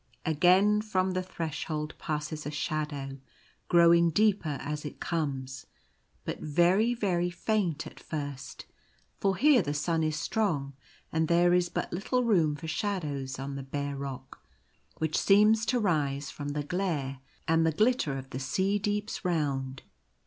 [0.25, 3.19] Again from the Threshold passes a shadow,
[3.67, 5.67] growing deeper as it comes,
[6.25, 8.65] but very, very faint at first;
[9.19, 10.73] for here the sun is strong,
[11.11, 14.41] and there is but little room for shadows on the bare rock
[14.97, 19.83] which seems to rise from the glare and the glitter of the sea deeps round.